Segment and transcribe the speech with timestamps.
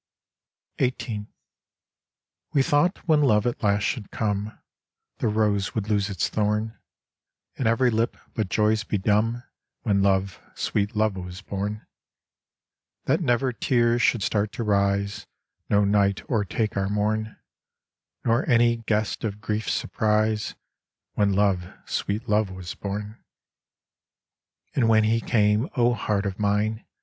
[0.79, 1.27] XVIII
[2.53, 4.57] We thought when Love at last should come,
[5.19, 6.75] The rose would lose its thorn,
[7.55, 9.43] And every lip but Joy's be dumb
[9.83, 11.85] When Love, sweet Love, was born;
[13.03, 15.27] That never tears should start to rise,
[15.69, 17.37] No night o'ertake our morn,
[18.25, 20.55] Nor any guest of grief surprise,
[21.13, 23.23] When Love, sweet Love, was born.
[24.73, 26.87] And when he came, O Heart of mine!